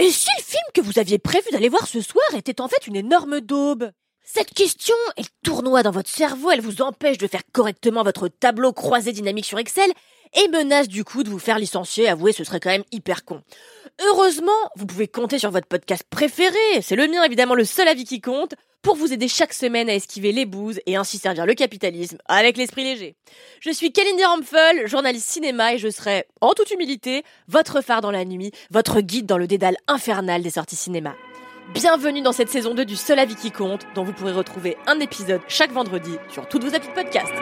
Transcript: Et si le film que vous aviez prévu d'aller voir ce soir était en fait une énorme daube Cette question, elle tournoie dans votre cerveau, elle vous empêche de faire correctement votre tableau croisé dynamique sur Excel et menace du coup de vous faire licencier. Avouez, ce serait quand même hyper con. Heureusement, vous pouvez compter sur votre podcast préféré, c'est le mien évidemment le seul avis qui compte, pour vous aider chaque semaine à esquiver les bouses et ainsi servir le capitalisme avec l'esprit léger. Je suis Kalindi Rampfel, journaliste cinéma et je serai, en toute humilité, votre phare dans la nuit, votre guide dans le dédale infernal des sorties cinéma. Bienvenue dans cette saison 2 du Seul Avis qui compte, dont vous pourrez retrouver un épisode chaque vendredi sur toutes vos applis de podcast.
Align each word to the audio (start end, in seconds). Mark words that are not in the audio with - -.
Et 0.00 0.10
si 0.10 0.30
le 0.38 0.42
film 0.42 0.62
que 0.72 0.80
vous 0.80 0.98
aviez 0.98 1.18
prévu 1.18 1.44
d'aller 1.52 1.68
voir 1.68 1.86
ce 1.86 2.00
soir 2.00 2.24
était 2.34 2.62
en 2.62 2.68
fait 2.68 2.86
une 2.86 2.96
énorme 2.96 3.42
daube 3.42 3.90
Cette 4.24 4.54
question, 4.54 4.94
elle 5.18 5.26
tournoie 5.42 5.82
dans 5.82 5.90
votre 5.90 6.08
cerveau, 6.08 6.50
elle 6.50 6.62
vous 6.62 6.80
empêche 6.80 7.18
de 7.18 7.26
faire 7.26 7.42
correctement 7.52 8.02
votre 8.02 8.28
tableau 8.28 8.72
croisé 8.72 9.12
dynamique 9.12 9.44
sur 9.44 9.58
Excel 9.58 9.90
et 10.34 10.48
menace 10.48 10.88
du 10.88 11.04
coup 11.04 11.22
de 11.22 11.30
vous 11.30 11.38
faire 11.38 11.58
licencier. 11.58 12.08
Avouez, 12.08 12.32
ce 12.32 12.44
serait 12.44 12.60
quand 12.60 12.70
même 12.70 12.84
hyper 12.92 13.24
con. 13.24 13.42
Heureusement, 14.08 14.52
vous 14.76 14.86
pouvez 14.86 15.08
compter 15.08 15.38
sur 15.38 15.50
votre 15.50 15.66
podcast 15.66 16.04
préféré, 16.08 16.56
c'est 16.82 16.96
le 16.96 17.06
mien 17.06 17.22
évidemment 17.24 17.54
le 17.54 17.64
seul 17.64 17.88
avis 17.88 18.04
qui 18.04 18.20
compte, 18.20 18.54
pour 18.82 18.96
vous 18.96 19.12
aider 19.12 19.28
chaque 19.28 19.52
semaine 19.52 19.90
à 19.90 19.94
esquiver 19.94 20.32
les 20.32 20.46
bouses 20.46 20.80
et 20.86 20.96
ainsi 20.96 21.18
servir 21.18 21.44
le 21.44 21.54
capitalisme 21.54 22.18
avec 22.26 22.56
l'esprit 22.56 22.84
léger. 22.84 23.14
Je 23.60 23.70
suis 23.70 23.92
Kalindi 23.92 24.24
Rampfel, 24.24 24.86
journaliste 24.86 25.28
cinéma 25.28 25.74
et 25.74 25.78
je 25.78 25.90
serai, 25.90 26.24
en 26.40 26.54
toute 26.54 26.70
humilité, 26.70 27.22
votre 27.46 27.82
phare 27.82 28.00
dans 28.00 28.10
la 28.10 28.24
nuit, 28.24 28.52
votre 28.70 29.00
guide 29.00 29.26
dans 29.26 29.38
le 29.38 29.46
dédale 29.46 29.76
infernal 29.86 30.42
des 30.42 30.50
sorties 30.50 30.76
cinéma. 30.76 31.14
Bienvenue 31.74 32.22
dans 32.22 32.32
cette 32.32 32.48
saison 32.48 32.74
2 32.74 32.84
du 32.84 32.96
Seul 32.96 33.18
Avis 33.18 33.36
qui 33.36 33.50
compte, 33.50 33.82
dont 33.94 34.02
vous 34.02 34.12
pourrez 34.12 34.32
retrouver 34.32 34.76
un 34.86 34.98
épisode 34.98 35.42
chaque 35.46 35.72
vendredi 35.72 36.16
sur 36.30 36.48
toutes 36.48 36.64
vos 36.64 36.74
applis 36.74 36.88
de 36.88 36.94
podcast. 36.94 37.32